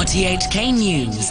[0.00, 1.28] RTHK News.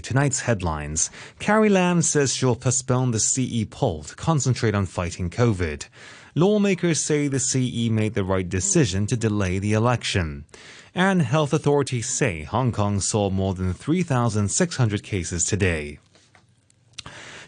[0.00, 1.10] Tonight's headlines.
[1.38, 5.86] Carrie Lam says she'll postpone the CE poll to concentrate on fighting COVID.
[6.34, 10.46] Lawmakers say the CE made the right decision to delay the election.
[10.94, 15.98] And health authorities say Hong Kong saw more than 3,600 cases today.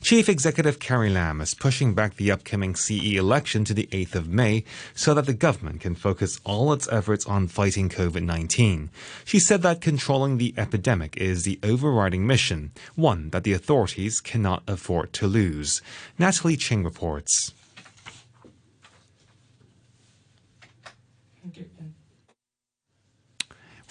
[0.05, 4.29] Chief Executive Carrie Lam is pushing back the upcoming CE election to the 8th of
[4.29, 4.65] May
[4.95, 8.91] so that the government can focus all its efforts on fighting COVID 19.
[9.25, 14.63] She said that controlling the epidemic is the overriding mission, one that the authorities cannot
[14.69, 15.81] afford to lose.
[16.19, 17.55] Natalie Ching reports.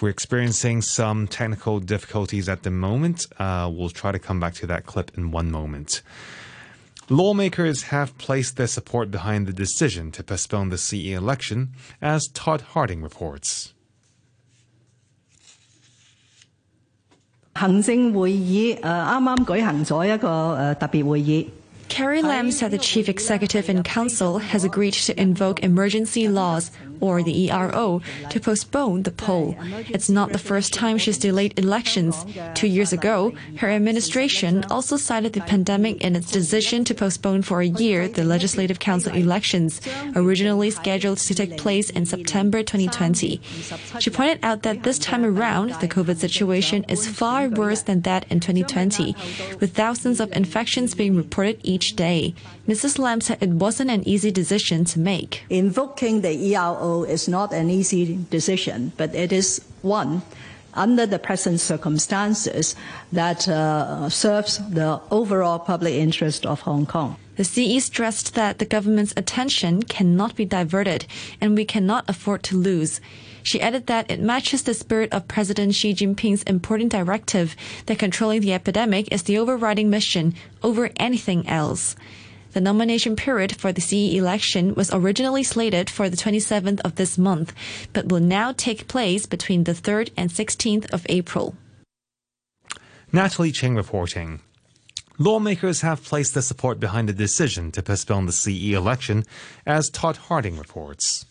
[0.01, 3.27] We're experiencing some technical difficulties at the moment.
[3.39, 6.03] Uh, we'll try to come back to that clip in one moment.
[7.11, 11.71] Lawmakers have placed their support behind the decision to postpone the CE election,
[12.01, 13.73] as Todd Harding reports.
[17.59, 21.47] 行政会议诶啱啱举行咗一个诶特别会议。
[21.89, 26.71] Carrie Lam said the chief executive and council has agreed to invoke emergency laws,
[27.04, 29.56] or the ERO, to postpone the poll.
[29.96, 32.16] It's not the first time she's delayed elections.
[32.56, 37.60] Two years ago, her administration also cited the pandemic in its decision to postpone for
[37.60, 39.82] a year the Legislative Council elections,
[40.16, 43.42] originally scheduled to take place in September 2020.
[44.00, 48.24] She pointed out that this time around, the COVID situation is far worse than that
[48.32, 49.14] in 2020,
[49.60, 52.34] with thousands of infections being reported each day.
[52.68, 52.98] Mrs.
[52.98, 55.44] Lam said it wasn't an easy decision to make.
[55.50, 60.22] Invoking the ERO is not an easy decision, but it is one
[60.76, 62.76] under the present circumstances
[63.12, 67.16] that uh, serves the overall public interest of Hong Kong.
[67.36, 71.08] The CE stressed that the government's attention cannot be diverted
[71.42, 73.02] and we cannot afford to lose.
[73.42, 77.56] She added that it matches the spirit of President Xi Jinping's important directive
[77.88, 81.96] that controlling the epidemic is the overriding mission over anything else.
[82.54, 87.18] The nomination period for the CE election was originally slated for the 27th of this
[87.18, 87.52] month,
[87.94, 91.56] but will now take place between the 3rd and 16th of April.
[93.12, 94.40] Natalie Ching reporting.
[95.18, 99.24] Lawmakers have placed their support behind the decision to postpone the CE election,
[99.66, 101.26] as Todd Harding reports.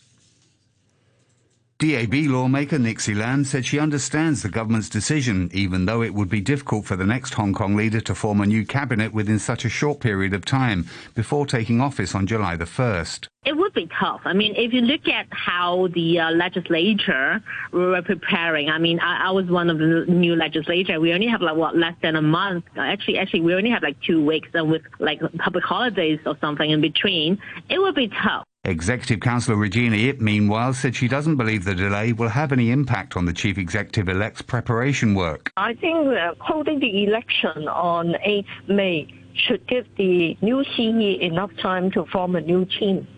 [1.82, 6.40] DAB lawmaker Nixie Lam said she understands the government's decision, even though it would be
[6.40, 9.68] difficult for the next Hong Kong leader to form a new cabinet within such a
[9.68, 13.26] short period of time before taking office on July the 1st.
[13.44, 14.20] It would be tough.
[14.24, 17.42] I mean, if you look at how the uh, legislature
[17.72, 21.00] were preparing, I mean, I, I, was one of the new legislature.
[21.00, 22.64] We only have like what less than a month.
[22.76, 26.70] Actually, actually, we only have like two weeks, and with like public holidays or something
[26.70, 27.38] in between,
[27.68, 28.44] it would be tough.
[28.64, 33.16] Executive Councillor Regina Ip, meanwhile, said she doesn't believe the delay will have any impact
[33.16, 35.50] on the Chief Executive elect's preparation work.
[35.56, 41.50] I think uh, holding the election on 8th May should give the new CE enough
[41.60, 43.08] time to form a new team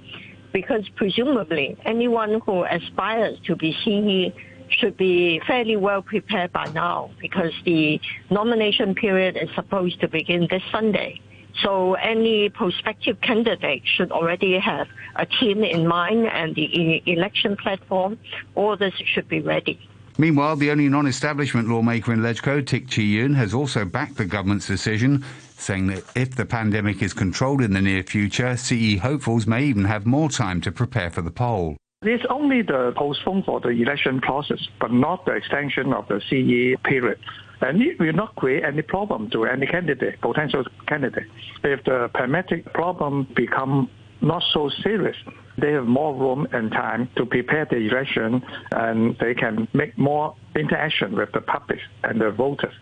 [0.54, 4.34] because presumably anyone who aspires to be CE
[4.70, 8.00] should be fairly well prepared by now because the
[8.30, 11.20] nomination period is supposed to begin this Sunday.
[11.62, 18.18] So any prospective candidate should already have a team in mind and the election platform.
[18.54, 19.78] All this should be ready.
[20.16, 24.66] Meanwhile, the only non-establishment lawmaker in Legco, Tik Chi Yuen, has also backed the government's
[24.66, 25.24] decision,
[25.56, 29.84] saying that if the pandemic is controlled in the near future, CE hopefuls may even
[29.84, 31.76] have more time to prepare for the poll.
[32.02, 36.80] It's only the postpone for the election process, but not the extension of the CE
[36.84, 37.18] period.
[37.64, 41.24] And it will not create any problem to any candidate, potential candidate.
[41.62, 43.88] If the pandemic problem become
[44.20, 45.16] not so serious,
[45.56, 48.42] they have more room and time to prepare the election
[48.72, 52.74] and they can make more interaction with the public and the voters.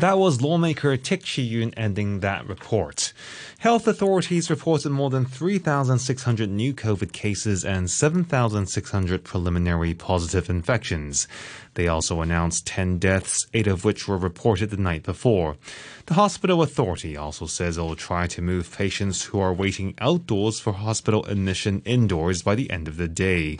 [0.00, 3.12] That was lawmaker Tik Chi Yuen ending that report.
[3.58, 11.28] Health authorities reported more than 3,600 new COVID cases and 7,600 preliminary positive infections.
[11.74, 15.58] They also announced 10 deaths, eight of which were reported the night before.
[16.06, 20.58] The hospital authority also says it will try to move patients who are waiting outdoors
[20.58, 23.58] for hospital admission indoors by the end of the day.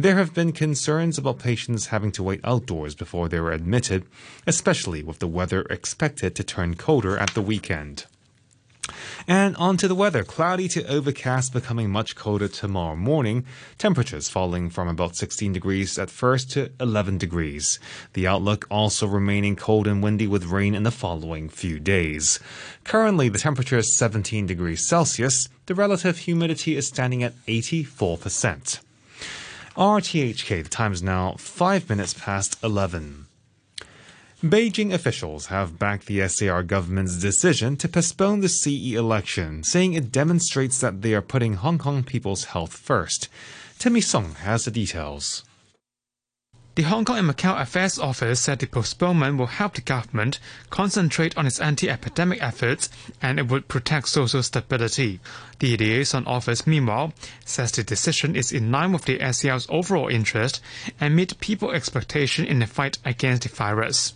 [0.00, 4.06] There have been concerns about patients having to wait outdoors before they were admitted,
[4.46, 8.06] especially with the weather expected to turn colder at the weekend.
[9.28, 10.24] And on to the weather.
[10.24, 13.44] Cloudy to overcast, becoming much colder tomorrow morning.
[13.76, 17.78] Temperatures falling from about 16 degrees at first to 11 degrees.
[18.14, 22.40] The outlook also remaining cold and windy with rain in the following few days.
[22.84, 25.50] Currently, the temperature is 17 degrees Celsius.
[25.66, 28.80] The relative humidity is standing at 84%.
[29.76, 33.26] RTHK, the time is now 5 minutes past 11.
[34.42, 40.10] Beijing officials have backed the SAR government's decision to postpone the CE election, saying it
[40.10, 43.28] demonstrates that they are putting Hong Kong people's health first.
[43.78, 45.44] Timmy Song has the details.
[46.76, 50.38] The Hong Kong and Macau Affairs Office said the postponement will help the government
[50.70, 52.88] concentrate on its anti-epidemic efforts
[53.20, 55.18] and it would protect social stability.
[55.58, 57.12] The liaison office, meanwhile,
[57.44, 60.62] says the decision is in line with the SAR's overall interest
[61.00, 64.14] and meet people expectation in the fight against the virus.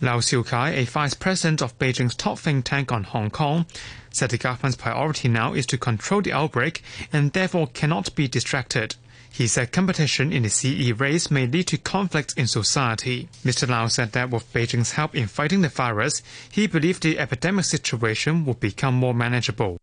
[0.00, 3.64] Lau Siu-kai, a vice president of Beijing's top think tank on Hong Kong,
[4.10, 6.82] said the government's priority now is to control the outbreak
[7.12, 8.96] and therefore cannot be distracted.
[9.32, 13.30] He said competition in the CE race may lead to conflicts in society.
[13.44, 13.66] Mr.
[13.66, 18.44] Lau said that with Beijing's help in fighting the virus, he believed the epidemic situation
[18.44, 19.78] would become more manageable.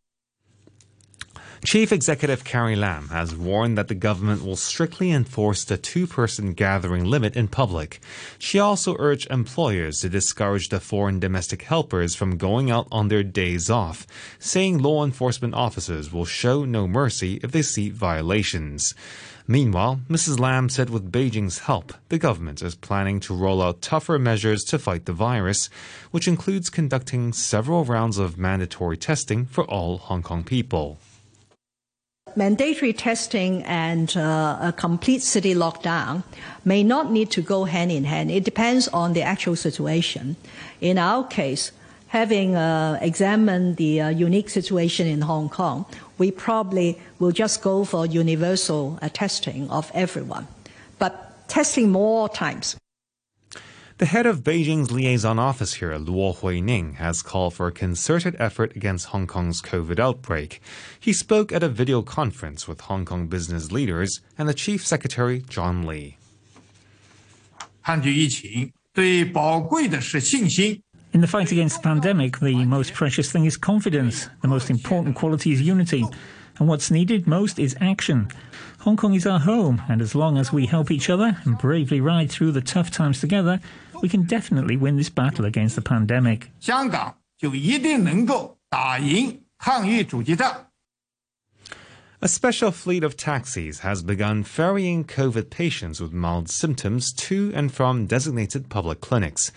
[1.65, 6.53] Chief Executive Carrie Lam has warned that the government will strictly enforce the two person
[6.53, 7.99] gathering limit in public.
[8.37, 13.23] She also urged employers to discourage the foreign domestic helpers from going out on their
[13.23, 14.07] days off,
[14.39, 18.95] saying law enforcement officers will show no mercy if they see violations.
[19.45, 20.39] Meanwhile, Mrs.
[20.39, 24.79] Lam said with Beijing's help, the government is planning to roll out tougher measures to
[24.79, 25.69] fight the virus,
[26.11, 30.99] which includes conducting several rounds of mandatory testing for all Hong Kong people.
[32.39, 36.23] Mandatory testing and uh, a complete city lockdown
[36.63, 38.31] may not need to go hand in hand.
[38.31, 40.37] It depends on the actual situation.
[40.79, 41.73] In our case,
[42.07, 45.85] having uh, examined the uh, unique situation in Hong Kong,
[46.17, 50.47] we probably will just go for universal uh, testing of everyone,
[50.97, 52.77] but testing more times.
[53.99, 58.73] The head of Beijing's liaison office here, Luo Huining, has called for a concerted effort
[58.73, 60.61] against Hong Kong's COVID outbreak.
[60.97, 65.43] He spoke at a video conference with Hong Kong business leaders and the Chief Secretary,
[65.49, 66.15] John Lee.
[71.11, 74.29] In the fight against the pandemic, the most precious thing is confidence.
[74.41, 76.05] The most important quality is unity.
[76.57, 78.29] And what's needed most is action.
[78.79, 81.99] Hong Kong is our home, and as long as we help each other and bravely
[81.99, 83.59] ride through the tough times together,
[84.01, 86.51] we can definitely win this battle against the pandemic.
[92.21, 97.71] A special fleet of taxis has begun ferrying COVID patients with mild symptoms to and
[97.71, 99.53] from designated public clinics.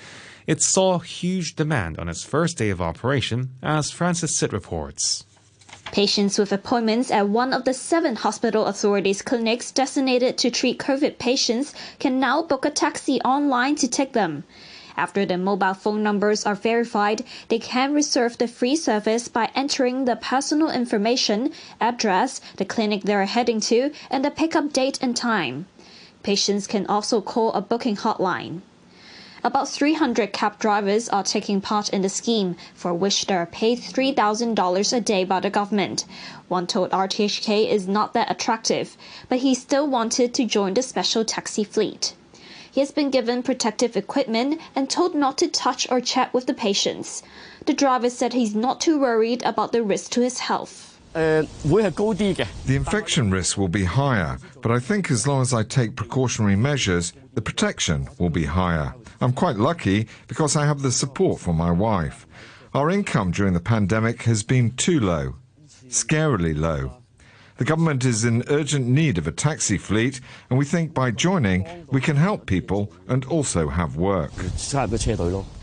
[0.46, 5.24] It saw huge demand on its first day of operation, as Francis Sitt reports.
[5.92, 11.18] Patients with appointments at one of the seven hospital authorities clinics designated to treat COVID
[11.18, 14.44] patients can now book a taxi online to take them.
[14.96, 20.06] After their mobile phone numbers are verified, they can reserve the free service by entering
[20.06, 25.14] the personal information, address, the clinic they are heading to, and the pickup date and
[25.14, 25.66] time.
[26.22, 28.62] Patients can also call a booking hotline.
[29.44, 33.80] About 300 cab drivers are taking part in the scheme, for which they are paid
[33.80, 36.04] $3,000 a day by the government.
[36.46, 38.96] One told RTHK is not that attractive,
[39.28, 42.14] but he still wanted to join the special taxi fleet.
[42.70, 46.54] He has been given protective equipment and told not to touch or chat with the
[46.54, 47.24] patients.
[47.66, 51.00] The driver said he's not too worried about the risk to his health.
[51.14, 51.48] The
[52.68, 57.12] infection risk will be higher, but I think as long as I take precautionary measures,
[57.34, 58.94] the protection will be higher.
[59.22, 62.26] I'm quite lucky because I have the support from my wife.
[62.74, 65.36] Our income during the pandemic has been too low,
[65.88, 66.94] scarily low.
[67.58, 71.86] The government is in urgent need of a taxi fleet, and we think by joining,
[71.93, 74.32] we can help people and also have work.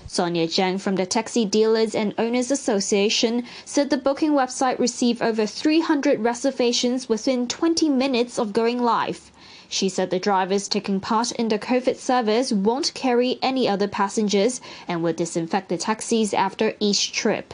[0.08, 5.46] Sonia Zhang from the Taxi Dealers and Owners Association said the booking website received over
[5.46, 9.32] 300 reservations within 20 minutes of going live.
[9.72, 14.62] She said the drivers taking part in the COVID service won't carry any other passengers
[14.88, 17.54] and will disinfect the taxis after each trip.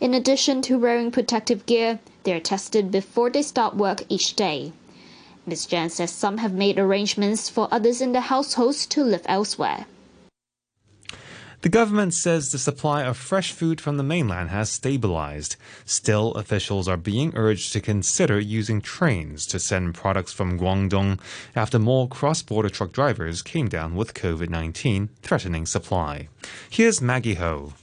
[0.00, 4.72] In addition to wearing protective gear, they are tested before they start work each day.
[5.44, 5.66] Ms.
[5.66, 9.86] Zhang says some have made arrangements for others in the households to live elsewhere.
[11.62, 15.56] The government says the supply of fresh food from the mainland has stabilized.
[15.84, 21.20] Still, officials are being urged to consider using trains to send products from Guangdong
[21.54, 26.28] after more cross border truck drivers came down with COVID 19, threatening supply.
[26.70, 27.74] Here's Maggie Ho.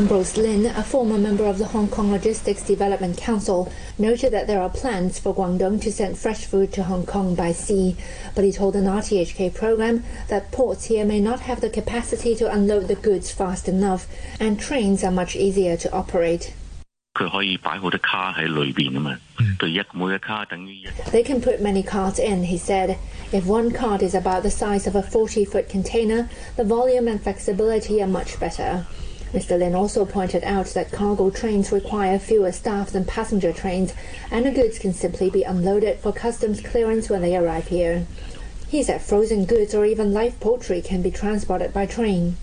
[0.00, 4.62] Ambrose Lin, a former member of the Hong Kong Logistics Development Council, noted that there
[4.62, 7.98] are plans for Guangdong to send fresh food to Hong Kong by sea,
[8.34, 12.50] but he told an RTHK program that ports here may not have the capacity to
[12.50, 14.06] unload the goods fast enough,
[14.40, 16.54] and trains are much easier to operate.
[21.12, 22.96] They can put many carts in, he said.
[23.32, 27.22] If one cart is about the size of a 40 foot container, the volume and
[27.22, 28.86] flexibility are much better.
[29.32, 29.56] Mr.
[29.56, 33.94] Lin also pointed out that cargo trains require fewer staff than passenger trains,
[34.28, 38.06] and the goods can simply be unloaded for customs clearance when they arrive here.
[38.68, 42.36] He said frozen goods or even live poultry can be transported by train.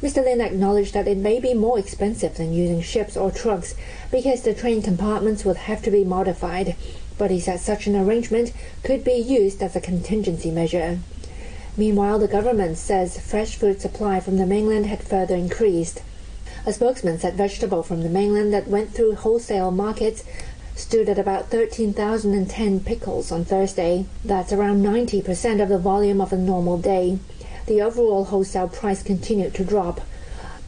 [0.00, 0.24] Mr.
[0.24, 3.74] Lin acknowledged that it may be more expensive than using ships or trucks
[4.12, 6.76] because the train compartments would have to be modified,
[7.18, 8.52] but he said such an arrangement
[8.84, 11.00] could be used as a contingency measure.
[11.76, 16.02] Meanwhile, the government says fresh food supply from the mainland had further increased.
[16.66, 20.24] A spokesman said vegetable from the mainland that went through wholesale markets
[20.76, 24.04] stood at about 13,010 pickles on Thursday.
[24.24, 27.18] That's around 90% of the volume of a normal day.
[27.66, 30.02] The overall wholesale price continued to drop.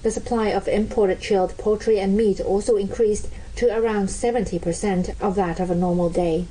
[0.02, 5.60] The supply of imported chilled poultry and meat also increased to around 70% of that
[5.60, 6.46] of a normal day.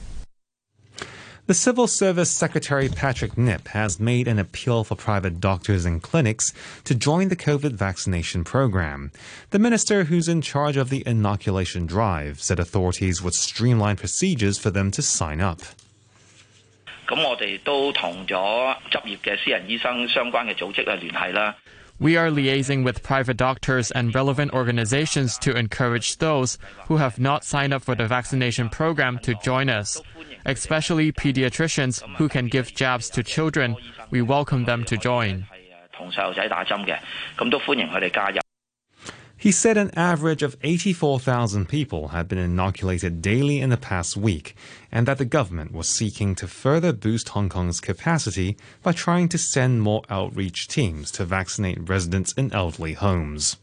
[1.52, 6.54] The Civil Service Secretary Patrick Nip has made an appeal for private doctors and clinics
[6.86, 9.12] to join the COVID vaccination program.
[9.50, 14.72] The minister, who's in charge of the inoculation drive, said authorities would streamline procedures for
[14.72, 15.60] them to sign up.
[22.02, 27.46] We are liaising with private doctors and relevant organizations to encourage those who have not
[27.46, 30.02] signed up for the vaccination program to join us
[30.46, 33.76] especially pediatricians who can give jabs to children.
[34.10, 35.46] We welcome them to join.
[35.52, 35.56] Uh,
[39.42, 44.56] He said an average of 84,000 people had been inoculated daily in the past week,
[44.92, 49.40] and that the government was seeking to further boost Hong Kong's capacity by trying to
[49.40, 53.58] send more outreach teams to vaccinate residents in elderly homes.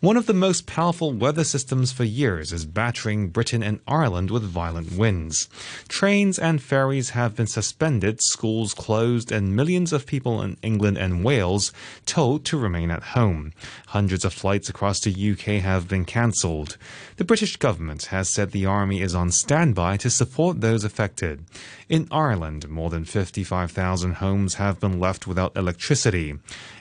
[0.00, 4.44] One of the most powerful weather systems for years is battering Britain and Ireland with
[4.44, 5.48] violent winds.
[5.88, 11.24] Trains and ferries have been suspended, schools closed, and millions of people in England and
[11.24, 11.72] Wales
[12.06, 13.52] told to remain at home.
[13.88, 16.76] Hundreds of flights across the UK have been cancelled.
[17.16, 21.44] The British government has said the army is on standby to support those affected.
[21.88, 26.36] In Ireland, more than 55,000 homes have been left without electricity.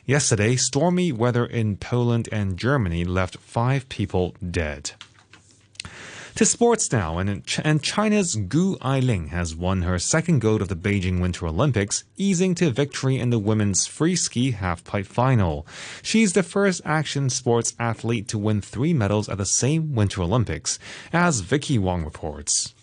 [0.06, 4.92] Yesterday, stormy weather in Poland and Germany left five people dead.
[6.38, 10.76] To sports now, and, and China's Gu Ailing has won her second gold of the
[10.76, 15.66] Beijing Winter Olympics, easing to victory in the women's free ski halfpipe final.
[16.04, 20.78] She's the first action sports athlete to win three medals at the same Winter Olympics,
[21.12, 22.76] as Vicky Wong reports.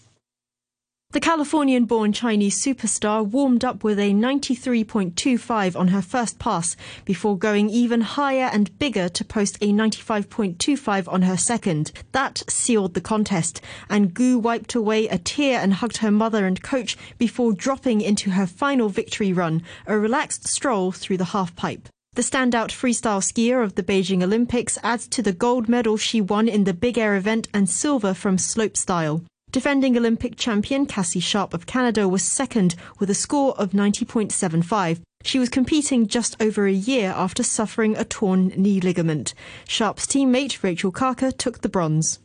[1.14, 7.38] The Californian born Chinese superstar warmed up with a 93.25 on her first pass before
[7.38, 11.92] going even higher and bigger to post a 95.25 on her second.
[12.10, 16.60] That sealed the contest, and Gu wiped away a tear and hugged her mother and
[16.60, 21.86] coach before dropping into her final victory run, a relaxed stroll through the halfpipe.
[22.14, 26.48] The standout freestyle skier of the Beijing Olympics adds to the gold medal she won
[26.48, 29.24] in the big air event and silver from slopestyle.
[29.54, 35.00] Defending Olympic champion Cassie Sharpe of Canada was second with a score of 90.75.
[35.22, 39.32] She was competing just over a year after suffering a torn knee ligament.
[39.68, 42.18] Sharpe's teammate Rachael Karker took the bronze.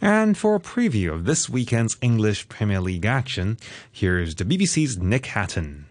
[0.00, 3.58] And for a preview of this weekend's English Premier League action,
[3.92, 5.89] here's the BBC's Nick Hatton.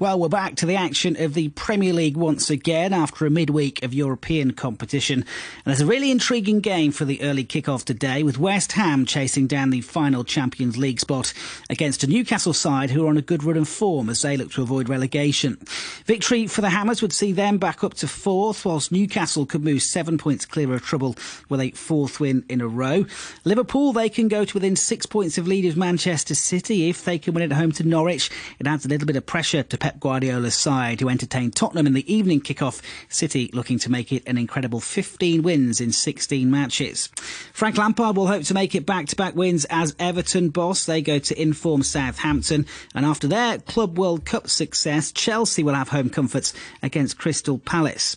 [0.00, 3.82] Well, we're back to the action of the Premier League once again after a midweek
[3.82, 5.18] of European competition.
[5.18, 5.26] And
[5.66, 9.68] there's a really intriguing game for the early kick-off today with West Ham chasing down
[9.68, 11.34] the final Champions League spot
[11.68, 14.50] against a Newcastle side who are on a good run of form as they look
[14.52, 15.58] to avoid relegation.
[16.06, 19.82] Victory for the Hammers would see them back up to fourth, whilst Newcastle could move
[19.82, 21.14] seven points clear of trouble
[21.50, 23.04] with a fourth win in a row.
[23.44, 27.34] Liverpool, they can go to within six points of leaders Manchester City if they can
[27.34, 28.30] win at home to Norwich.
[28.58, 31.94] It adds a little bit of pressure to Pep Guardiola's side, who entertained Tottenham in
[31.94, 32.82] the evening kickoff.
[33.08, 37.08] City looking to make it an incredible 15 wins in 16 matches.
[37.52, 40.86] Frank Lampard will hope to make it back-to-back wins as Everton boss.
[40.86, 45.88] They go to inform Southampton, and after their Club World Cup success, Chelsea will have
[45.90, 48.16] home comforts against Crystal Palace.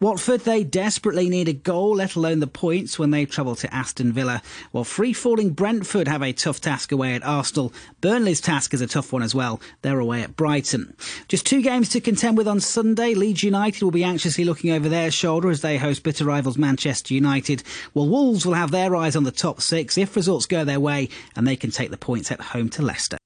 [0.00, 4.12] Watford, they desperately need a goal, let alone the points, when they travel to Aston
[4.12, 4.42] Villa.
[4.72, 7.72] While free falling Brentford have a tough task away at Arsenal.
[8.00, 9.60] Burnley's task is a tough one as well.
[9.82, 10.96] They're away at Brighton.
[11.28, 13.14] Just two games to contend with on Sunday.
[13.14, 17.14] Leeds United will be anxiously looking over their shoulder as they host bitter rivals Manchester
[17.14, 17.62] United.
[17.92, 21.08] While Wolves will have their eyes on the top six if results go their way
[21.36, 23.18] and they can take the points at home to Leicester.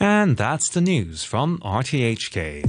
[0.00, 2.68] And that's the news from RTHK.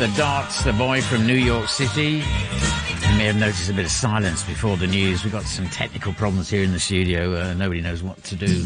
[0.00, 2.22] The Darts, the boy from New York City.
[2.22, 5.24] You may have noticed a bit of silence before the news.
[5.24, 7.34] We've got some technical problems here in the studio.
[7.34, 8.64] Uh, nobody knows what to do.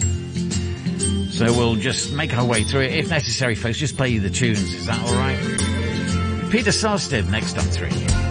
[1.31, 2.93] So we'll just make our way through it.
[2.93, 4.61] If necessary, folks, just play you the tunes.
[4.75, 5.41] Is that all right?
[6.53, 8.24] Peter Sarstedt next on three.